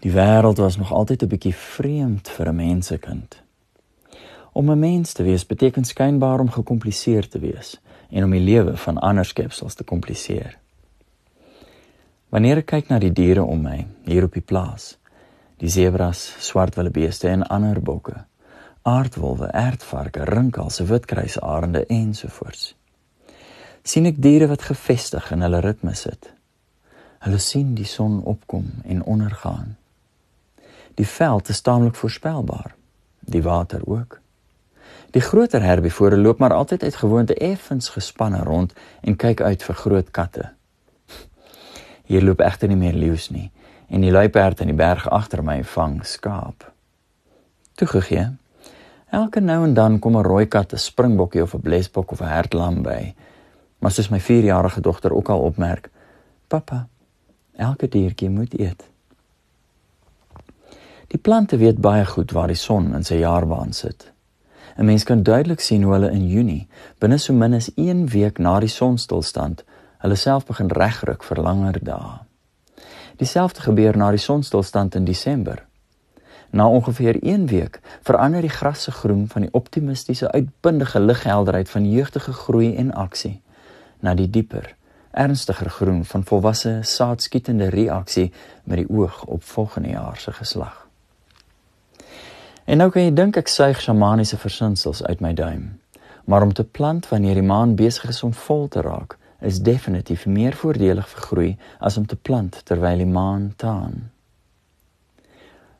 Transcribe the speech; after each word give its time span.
Die 0.00 0.12
wêreld 0.12 0.56
was 0.56 0.76
nog 0.76 0.92
altyd 0.92 1.22
'n 1.22 1.28
bietjie 1.28 1.54
vreemd 1.54 2.28
vir 2.28 2.48
'n 2.48 2.56
mensekind. 2.56 3.42
Om 4.52 4.70
'n 4.70 4.78
mens 4.78 5.12
te 5.12 5.22
wees 5.22 5.46
beteken 5.46 5.84
skynbaar 5.84 6.40
om 6.40 6.50
gekompliseerd 6.50 7.30
te 7.30 7.38
wees 7.38 7.80
en 8.10 8.24
om 8.24 8.30
die 8.30 8.40
lewe 8.40 8.76
van 8.76 8.98
ander 8.98 9.24
skepsels 9.24 9.74
te 9.74 9.84
kompliseer. 9.84 10.58
Wanneer 12.28 12.56
ek 12.56 12.66
kyk 12.66 12.88
na 12.88 12.98
die 12.98 13.12
diere 13.12 13.42
om 13.42 13.62
my 13.62 13.86
hier 14.04 14.24
op 14.24 14.32
die 14.32 14.42
plaas, 14.42 14.98
die 15.56 15.68
sebras, 15.68 16.34
swartwildebeeste 16.38 17.28
en 17.28 17.46
ander 17.46 17.80
bokke, 17.82 18.24
aardwolwe, 18.82 19.52
aardvarke, 19.52 20.24
rinkels, 20.24 20.78
witkruisarende 20.78 21.86
ensovoorts, 21.86 22.74
sien 23.82 24.06
ek 24.06 24.22
diere 24.22 24.46
wat 24.46 24.62
gefestig 24.62 25.32
in 25.32 25.40
hulle 25.40 25.60
ritme 25.60 25.94
sit. 25.94 26.32
Hulle 27.18 27.38
sien 27.38 27.74
die 27.74 27.84
son 27.84 28.22
opkom 28.24 28.70
en 28.84 29.04
ondergaan. 29.04 29.76
Die 31.00 31.08
veld 31.08 31.48
is 31.48 31.60
taamlik 31.60 31.94
voorspelbaar, 31.94 32.74
die 33.20 33.42
water 33.42 33.80
ook. 33.84 34.18
Die 35.10 35.22
groter 35.24 35.62
herbivore 35.62 36.18
loop 36.18 36.38
maar 36.38 36.52
altyd 36.52 36.82
uit 36.82 36.96
gewoonte 36.96 37.34
effens 37.34 37.88
gespanne 37.88 38.42
rond 38.44 38.72
en 39.00 39.16
kyk 39.16 39.40
uit 39.40 39.62
vir 39.62 39.74
groot 39.74 40.10
katte. 40.10 40.50
Hier 42.04 42.24
loop 42.24 42.44
egter 42.44 42.68
nie 42.68 42.76
meer 42.76 42.98
leeu's 43.00 43.30
nie 43.30 43.46
en 43.88 44.04
die 44.04 44.12
luiperd 44.12 44.60
in 44.60 44.74
die 44.74 44.76
berg 44.76 45.08
agter 45.08 45.40
my 45.44 45.62
vang 45.72 45.96
skaap. 46.04 46.68
Toegegee. 47.80 48.28
Elke 49.08 49.40
nou 49.40 49.64
en 49.64 49.74
dan 49.74 49.98
kom 49.98 50.20
'n 50.20 50.28
rooi 50.28 50.46
kat, 50.46 50.72
'n 50.72 50.78
springbokkie 50.78 51.42
of 51.42 51.54
'n 51.54 51.64
blesbok 51.64 52.12
of 52.12 52.20
'n 52.20 52.34
hertlam 52.36 52.82
by. 52.82 53.14
Maar 53.78 53.90
soos 53.90 54.08
my 54.08 54.20
4-jarige 54.20 54.80
dogter 54.80 55.12
ook 55.14 55.28
al 55.28 55.40
opmerk, 55.40 55.90
"Pappa, 56.46 56.88
elke 57.56 57.88
diertjie 57.88 58.30
moet 58.30 58.58
eet." 58.58 58.90
Die 61.10 61.18
plante 61.18 61.56
weet 61.56 61.80
baie 61.82 62.06
goed 62.06 62.30
waar 62.30 62.46
die 62.46 62.58
son 62.58 62.92
in 62.94 63.02
sy 63.02 63.16
jaarbaan 63.18 63.72
sit. 63.74 64.12
'n 64.78 64.84
Mens 64.84 65.04
kan 65.04 65.22
duidelik 65.22 65.60
sien 65.60 65.82
hoe 65.82 65.92
hulle 65.92 66.10
in 66.10 66.28
Junie, 66.28 66.68
binne 66.98 67.18
so 67.18 67.32
min 67.32 67.54
as 67.54 67.70
1 67.74 68.06
week 68.12 68.38
na 68.38 68.60
die 68.60 68.70
sonstilstand, 68.70 69.64
hulle 69.98 70.14
self 70.14 70.46
begin 70.46 70.68
regruk 70.70 71.24
vir 71.26 71.42
langer 71.42 71.78
dae. 71.82 72.20
Dieselfde 73.16 73.60
gebeur 73.60 73.96
na 73.96 74.10
die 74.10 74.22
sonstilstand 74.22 74.94
in 74.94 75.04
Desember. 75.04 75.64
Na 76.50 76.68
ongeveer 76.68 77.18
1 77.22 77.46
week 77.46 77.80
verander 78.02 78.40
die 78.40 78.56
gras 78.58 78.82
se 78.82 78.90
groen 78.92 79.28
van 79.28 79.42
die 79.42 79.52
optimistiese 79.52 80.30
uitbundige 80.32 81.00
lighelderheid 81.00 81.70
van 81.70 81.90
jeugtige 81.90 82.32
groei 82.32 82.76
en 82.76 82.92
aksie 82.92 83.40
na 84.00 84.14
die 84.14 84.30
dieper, 84.30 84.76
ernstiger 85.10 85.70
groen 85.70 86.04
van 86.04 86.24
volwasse 86.24 86.78
saadskietende 86.82 87.68
reaksie 87.68 88.32
met 88.64 88.76
die 88.76 88.88
oog 88.88 89.24
op 89.24 89.42
volgende 89.42 89.88
jaar 89.88 90.16
se 90.16 90.32
geslag. 90.32 90.89
En 92.64 92.78
nou 92.78 92.90
kan 92.90 93.02
jy 93.02 93.14
dink 93.14 93.36
ek 93.36 93.48
suig 93.48 93.80
shamaniese 93.80 94.38
versinsels 94.38 95.02
uit 95.02 95.20
my 95.20 95.32
duim. 95.34 95.80
Maar 96.24 96.42
om 96.42 96.52
te 96.52 96.64
plant 96.64 97.08
wanneer 97.08 97.40
die 97.40 97.46
maan 97.46 97.74
besig 97.74 98.08
is 98.12 98.22
om 98.22 98.32
vol 98.32 98.68
te 98.68 98.80
raak, 98.80 99.16
is 99.40 99.62
definitief 99.64 100.26
meer 100.26 100.54
voordelig 100.56 101.08
vir 101.08 101.26
groei 101.26 101.50
as 101.78 101.96
om 101.96 102.06
te 102.06 102.16
plant 102.16 102.60
terwyl 102.64 103.00
die 103.00 103.08
maan 103.08 103.52
taan. 103.56 104.10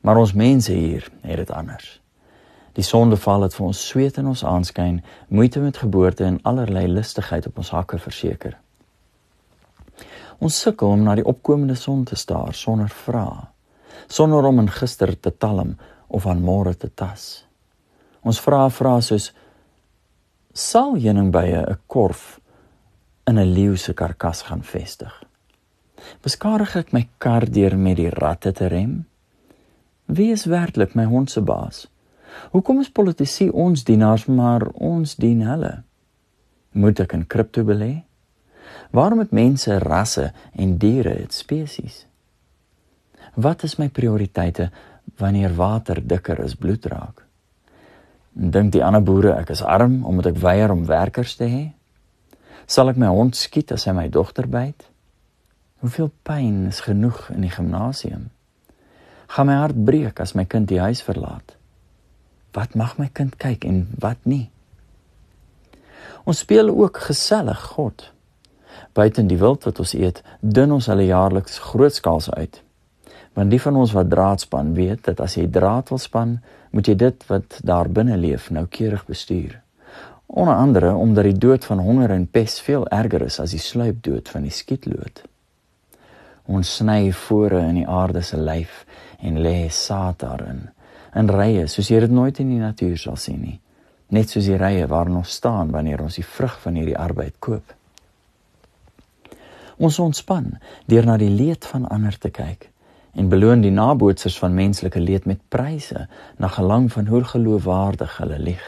Maar 0.00 0.18
ons 0.18 0.32
mense 0.32 0.72
hier 0.72 1.06
het 1.20 1.36
dit 1.36 1.50
anders. 1.50 2.00
Die 2.72 2.84
sondeval 2.84 3.44
het 3.44 3.54
vir 3.54 3.66
ons 3.66 3.80
sweet 3.88 4.16
in 4.18 4.26
ons 4.26 4.44
aanskyn, 4.48 5.02
moeite 5.28 5.60
met 5.60 5.76
geboorte 5.76 6.24
en 6.24 6.40
allerlei 6.48 6.86
lustigheid 6.88 7.46
op 7.46 7.60
ons 7.60 7.70
hakke 7.70 7.98
verseker. 8.00 8.56
Ons 10.42 10.58
sukkel 10.58 10.96
om 10.96 11.02
na 11.04 11.14
die 11.14 11.26
opkomende 11.28 11.76
son 11.78 12.04
te 12.08 12.16
staar 12.16 12.56
sonder 12.56 12.88
vra, 13.04 13.52
sonder 14.08 14.48
om 14.48 14.58
in 14.64 14.72
gister 14.72 15.12
te 15.20 15.30
talm 15.36 15.76
of 16.12 16.26
aan 16.26 16.44
môre 16.44 16.74
te 16.76 16.88
tas. 16.88 17.44
Ons 18.22 18.40
vra 18.44 18.68
vra 18.70 19.00
soos 19.00 19.32
sal 20.52 20.94
heuningbye 21.00 21.64
'n 21.64 21.78
korf 21.86 22.40
in 23.26 23.38
'n 23.38 23.54
leeu 23.54 23.76
se 23.76 23.92
karkas 23.94 24.42
gaan 24.42 24.62
vestig. 24.62 25.14
Beskadig 26.22 26.76
ek 26.76 26.92
my 26.92 27.08
kar 27.18 27.46
deur 27.50 27.76
met 27.76 27.96
die 27.96 28.10
ratte 28.10 28.52
te 28.52 28.66
rem? 28.66 29.06
Wie 30.06 30.32
is 30.32 30.44
werklik 30.44 30.94
my 30.94 31.04
hond 31.04 31.30
se 31.30 31.40
baas? 31.40 31.88
Hoekom 32.52 32.80
is 32.80 32.90
politici 32.90 33.48
ons 33.48 33.84
dienaars 33.84 34.26
maar 34.26 34.66
ons 34.74 35.16
dien 35.16 35.42
hulle? 35.46 35.82
Moet 36.72 37.00
ek 37.00 37.12
in 37.12 37.26
kripto 37.26 37.64
belê? 37.64 38.04
Waarom 38.90 39.18
het 39.18 39.32
mense 39.32 39.78
rasse 39.78 40.32
en 40.52 40.78
diere 40.78 41.14
het 41.20 41.32
spesies? 41.32 42.06
Wat 43.34 43.62
is 43.62 43.78
my 43.78 43.88
prioriteite 43.88 44.70
wanneer 45.18 45.54
water 45.56 46.00
dikker 46.06 46.42
as 46.44 46.54
bloed 46.54 46.86
raak. 46.86 47.24
Dink 48.32 48.72
die 48.72 48.84
ander 48.84 49.02
boere 49.04 49.34
ek 49.36 49.52
is 49.52 49.62
arm 49.62 50.04
omdat 50.08 50.32
ek 50.32 50.40
weier 50.40 50.72
om 50.72 50.86
werkers 50.88 51.36
te 51.36 51.48
hê? 51.48 51.64
Sal 52.66 52.88
ek 52.92 53.00
my 53.00 53.10
hond 53.12 53.36
skiet 53.36 53.72
as 53.74 53.84
hy 53.88 53.92
my 53.96 54.06
dogter 54.08 54.48
byt? 54.48 54.86
Hoeveel 55.82 56.12
pyn 56.24 56.68
is 56.70 56.80
genoeg 56.86 57.26
in 57.34 57.44
die 57.44 57.52
gimnasium? 57.52 58.30
Gaan 59.34 59.48
my 59.48 59.58
hart 59.60 59.84
breek 59.84 60.20
as 60.22 60.34
my 60.38 60.44
kind 60.44 60.68
die 60.70 60.80
huis 60.80 61.02
verlaat? 61.04 61.56
Wat 62.56 62.76
mag 62.76 62.98
my 63.00 63.08
kind 63.12 63.36
kyk 63.40 63.64
en 63.68 63.86
wat 64.00 64.20
nie? 64.28 64.50
Ons 66.24 66.44
speel 66.44 66.70
ook 66.70 67.00
gesellig 67.08 67.60
God. 67.74 68.04
Buiten 68.92 69.26
die 69.26 69.38
wild 69.40 69.64
wat 69.64 69.80
ons 69.82 69.94
eet, 69.96 70.22
dun 70.40 70.76
ons 70.76 70.86
hulle 70.92 71.08
jaarliks 71.08 71.58
grootskaals 71.58 72.30
uit. 72.30 72.60
Want 73.32 73.50
die 73.50 73.60
van 73.60 73.76
ons 73.80 73.92
wat 73.96 74.10
draad 74.12 74.40
span, 74.44 74.74
weet 74.76 75.04
dat 75.08 75.20
as 75.24 75.38
jy 75.38 75.46
draad 75.50 75.88
wil 75.88 76.00
span, 76.00 76.36
moet 76.72 76.88
jy 76.88 76.96
dit 77.00 77.26
wat 77.30 77.58
daar 77.64 77.88
binne 77.88 78.16
leef 78.20 78.50
noukeurig 78.52 79.06
bestuur. 79.08 79.58
Onder 80.26 80.54
andere 80.54 80.94
omdat 80.94 81.24
die 81.24 81.38
dood 81.38 81.64
van 81.64 81.78
honger 81.78 82.10
en 82.10 82.26
pes 82.26 82.60
veel 82.60 82.86
erger 82.88 83.24
is 83.28 83.40
as 83.40 83.52
die 83.52 83.60
sluipdood 83.60 84.28
van 84.28 84.46
die 84.48 84.52
skietlood. 84.52 85.24
Ons 86.48 86.76
sny 86.76 87.12
vore 87.12 87.60
in 87.68 87.82
die 87.82 87.88
aarde 87.88 88.22
se 88.24 88.40
lyf 88.40 88.84
en 89.20 89.40
lê 89.44 89.68
saad 89.68 90.18
daarin. 90.24 90.64
En 91.12 91.28
rye 91.28 91.66
soos 91.68 91.88
jy 91.92 92.00
dit 92.04 92.12
nooit 92.12 92.40
in 92.40 92.48
die 92.48 92.60
natuur 92.60 92.96
sal 92.98 93.20
sien 93.20 93.40
nie. 93.40 93.58
Net 94.12 94.32
soos 94.32 94.48
die 94.48 94.58
rye 94.60 94.88
waarin 94.88 95.20
ons 95.20 95.36
staan 95.36 95.70
wanneer 95.72 96.02
ons 96.04 96.18
die 96.20 96.26
vrug 96.26 96.58
van 96.64 96.76
hierdie 96.80 96.98
arbeid 96.98 97.36
koop. 97.38 97.76
Ons 99.76 100.00
ontspan 100.00 100.54
deur 100.88 101.08
na 101.08 101.16
die 101.20 101.32
leed 101.32 101.64
van 101.68 101.88
ander 101.88 102.16
te 102.18 102.32
kyk 102.32 102.71
en 103.14 103.28
beloon 103.28 103.60
die 103.60 103.70
nabootsers 103.70 104.38
van 104.38 104.54
menslike 104.54 105.00
leed 105.00 105.24
met 105.24 105.40
pryse 105.48 106.06
na 106.38 106.48
gelang 106.48 106.92
van 106.92 107.06
hoe 107.06 107.24
geloofwaardig 107.24 108.16
hulle 108.16 108.38
lieg. 108.38 108.64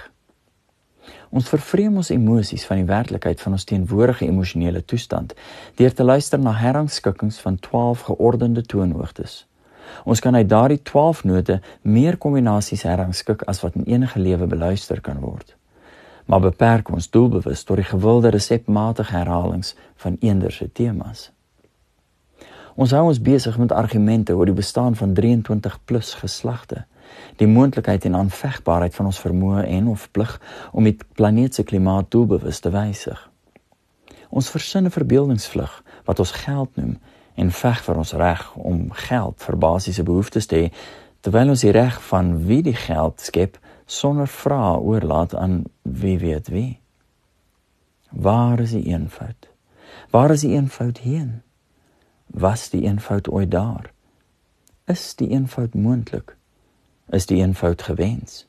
Ons 1.34 1.48
vervreem 1.50 1.96
ons 1.96 2.12
emosies 2.14 2.64
van 2.68 2.78
die 2.78 2.88
werklikheid 2.88 3.40
van 3.42 3.56
ons 3.56 3.64
teenwoordige 3.66 4.26
emosionele 4.28 4.84
toestand 4.84 5.34
deur 5.80 5.94
te 5.94 6.04
luister 6.04 6.38
na 6.38 6.52
herrangskikkings 6.54 7.40
van 7.42 7.58
12 7.58 8.06
geordende 8.10 8.62
toonhoogtes. 8.62 9.42
Ons 10.04 10.20
kan 10.20 10.36
uit 10.36 10.48
daardie 10.48 10.80
12 10.82 11.24
note 11.24 11.60
meer 11.82 12.16
kombinasies 12.16 12.86
herrangskik 12.86 13.42
as 13.50 13.60
wat 13.64 13.74
in 13.74 13.84
enige 13.96 14.20
lewe 14.20 14.46
beluister 14.46 15.00
kan 15.00 15.20
word. 15.20 15.56
Maar 16.24 16.40
beperk 16.40 16.88
ons 16.88 17.10
doelbewus 17.10 17.64
tot 17.64 17.82
die 17.82 17.90
gewilde 17.90 18.30
resepmatige 18.32 19.12
herhalings 19.16 19.74
van 19.96 20.16
eenderse 20.20 20.70
temas. 20.72 21.33
Ons 22.74 22.90
hou 22.90 23.04
ons 23.06 23.20
besig 23.22 23.54
met 23.58 23.72
argumente 23.72 24.34
oor 24.34 24.50
die 24.50 24.56
bestaan 24.56 24.96
van 24.98 25.12
23 25.14 25.76
plus 25.84 26.14
geslagte, 26.18 26.84
die 27.38 27.46
moontlikheid 27.46 28.04
en 28.04 28.16
aanvegbaarheid 28.18 28.94
van 28.94 29.06
ons 29.06 29.20
vermoë 29.22 29.62
en 29.76 29.92
of 29.92 30.08
plig 30.10 30.32
om 30.72 30.88
die 30.88 30.96
planeet 31.14 31.54
se 31.54 31.62
klimaat 31.62 32.10
doelbewus 32.10 32.58
te 32.64 32.72
wysig. 32.74 33.20
Ons 34.34 34.50
versinne 34.50 34.90
verbeeldingsvlug 34.90 35.76
wat 36.08 36.18
ons 36.18 36.34
geld 36.42 36.74
noem 36.80 36.96
en 37.38 37.54
veg 37.54 37.82
vir 37.86 38.02
ons 38.02 38.14
reg 38.18 38.42
om 38.58 38.90
geld 39.06 39.46
vir 39.46 39.60
basiese 39.62 40.02
behoeftes 40.02 40.50
te 40.50 40.64
hê 40.64 40.68
terwyl 41.22 41.54
ons 41.54 41.62
die 41.62 41.72
reg 41.74 42.02
van 42.10 42.34
wie 42.48 42.60
die 42.66 42.76
geld 42.76 43.22
skep 43.22 43.58
sonder 43.86 44.26
vrae 44.26 44.80
oorlaat 44.82 45.34
aan 45.38 45.62
wie 45.82 46.18
weet 46.18 46.50
wie. 46.50 46.80
Waar 48.10 48.60
is 48.60 48.74
die 48.74 48.86
eenvoud? 48.90 49.50
Waar 50.10 50.34
is 50.34 50.42
die 50.42 50.56
eenvoud 50.58 50.98
heen? 51.06 51.42
Was 52.36 52.70
die 52.70 52.82
eenvoud 52.82 53.28
ooit 53.28 53.50
daar? 53.50 53.92
Is 54.84 55.14
die 55.14 55.28
eenvoud 55.28 55.74
moontlik? 55.74 56.36
Is 57.06 57.26
die 57.26 57.38
eenvoud 57.38 57.82
gewens? 57.82 58.46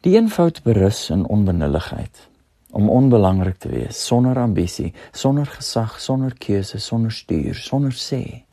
Die 0.00 0.14
eenvoud 0.14 0.62
berus 0.62 1.10
in 1.10 1.26
onbenulligheid 1.26 2.28
om 2.70 2.88
onbelangrik 2.90 3.58
te 3.58 3.68
wees, 3.68 4.06
sonder 4.06 4.38
ambisie, 4.40 4.94
sonder 5.12 5.46
gesag, 5.46 6.00
sonder 6.00 6.32
keuse, 6.38 6.80
sonder 6.80 7.12
stuur, 7.12 7.54
sonder 7.54 7.92
sê, 7.92 8.44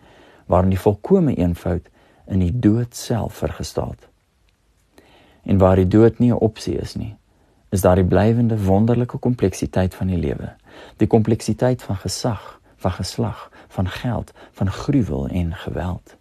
waarin 0.45 0.75
die 0.75 0.79
volkomme 0.79 1.35
eenvoud 1.35 1.87
in 2.27 2.43
die 2.43 2.51
dood 2.59 2.91
self 2.95 3.39
vergestaal. 3.39 3.95
En 5.47 5.57
waar 5.57 5.79
die 5.79 5.87
dood 5.87 6.19
nie 6.19 6.31
'n 6.33 6.43
opsie 6.43 6.75
is 6.75 6.95
nie, 6.95 7.15
is 7.71 7.81
daar 7.81 7.95
die 7.95 8.05
blywende 8.05 8.65
wonderlike 8.65 9.17
kompleksiteit 9.17 9.95
van 9.95 10.07
die 10.07 10.17
lewe, 10.17 10.53
die 10.97 11.07
kompleksiteit 11.07 11.81
van 11.81 11.95
gesag, 11.95 12.58
van 12.79 12.91
geslag, 12.91 13.51
van 13.67 13.89
geld, 13.89 14.31
van 14.51 14.71
gruwel 14.71 15.27
en 15.27 15.55
geweld. 15.55 16.15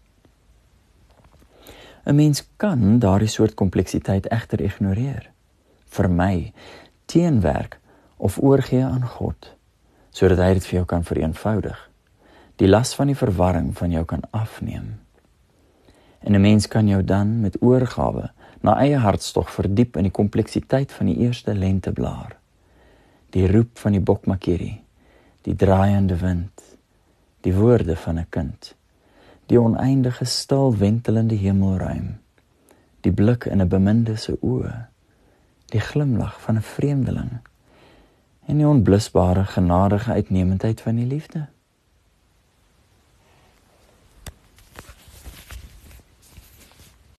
'n 2.05 2.14
Mens 2.14 2.49
kan 2.56 2.99
daardie 2.99 3.28
soort 3.28 3.55
kompleksiteit 3.55 4.26
egter 4.26 4.60
ignoreer. 4.60 5.31
Vermy, 5.88 6.52
teenwerk 7.05 7.78
of 8.16 8.38
oorgee 8.38 8.84
aan 8.84 9.06
God 9.06 9.56
sodat 10.10 10.40
hy 10.43 10.55
dit 10.56 10.66
vir 10.66 10.76
jou 10.81 10.87
kan 10.88 11.05
vereenvoudig. 11.05 11.78
Die 12.58 12.69
las 12.69 12.94
van 12.99 13.06
die 13.06 13.19
verwarring 13.19 13.69
van 13.78 13.93
jou 13.94 14.04
kan 14.04 14.25
afneem. 14.31 14.99
En 16.19 16.34
'n 16.34 16.40
mens 16.40 16.66
kan 16.69 16.88
jou 16.88 17.04
dan 17.04 17.40
met 17.40 17.62
oorgawe 17.62 18.31
na 18.61 18.76
eie 18.81 18.96
hartstog 18.96 19.50
verdiep 19.50 19.96
in 19.96 20.02
die 20.02 20.11
kompleksiteit 20.11 20.93
van 20.93 21.06
die 21.06 21.16
eerste 21.16 21.54
lenteblaar. 21.54 22.37
Die 23.31 23.46
roep 23.52 23.78
van 23.78 23.93
die 23.93 24.00
bokmakkerie, 24.00 24.81
die 25.49 25.56
draaiende 25.56 26.17
wind, 26.21 26.62
die 27.41 27.55
woorde 27.56 27.97
van 27.97 28.19
'n 28.19 28.27
kind, 28.29 28.75
die 29.47 29.61
oneindige 29.61 30.25
stil 30.25 30.77
wentelende 30.77 31.35
hemelruim, 31.35 32.19
die 33.00 33.12
blik 33.12 33.45
in 33.45 33.62
'n 33.62 33.69
beminde 33.69 34.17
se 34.17 34.37
oë, 34.41 34.89
die 35.73 35.81
glimlag 35.81 36.41
van 36.41 36.56
'n 36.56 36.62
vreemdeling 36.62 37.31
en 38.47 38.56
die 38.56 38.67
onblusbare 38.67 39.45
genadige 39.45 40.12
uitnemendheid 40.12 40.81
van 40.81 40.97
die 40.97 41.06
liefde. 41.06 41.47